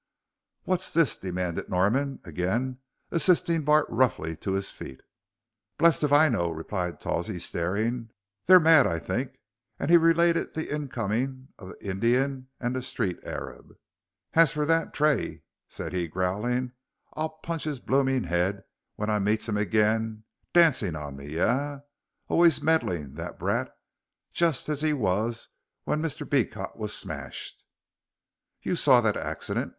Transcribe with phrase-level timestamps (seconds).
[0.63, 2.79] "What's this?" demanded Norman, again
[3.11, 4.99] assisting Bart roughly to his feet.
[5.77, 8.09] "Blest if I know," replied Tawsey, staring;
[8.47, 9.37] "they're mad, I think,"
[9.77, 13.77] and he related the incoming of the Indian and the street arab.
[14.33, 16.71] "As for that Tray," said he, growling,
[17.13, 18.63] "I'll punch his blooming 'ead
[18.95, 21.81] when I meets him agin, dancing on me yah.
[22.27, 23.71] Allays meddlin' that brat,
[24.33, 25.49] jus' as he wos
[25.83, 26.27] when Mr.
[26.27, 27.63] Beecot was smashed."
[28.63, 29.69] "You saw that accident?"